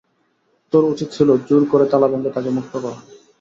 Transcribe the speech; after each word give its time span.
তোর 0.73 0.83
উচিত 0.85 1.07
ছিল 1.11 1.29
জোর 1.47 1.63
করে 1.71 1.85
তালা 1.91 2.07
ভেঙে 2.11 2.31
তাকে 2.35 2.49
মুক্ত 2.49 2.73
করা। 2.75 2.97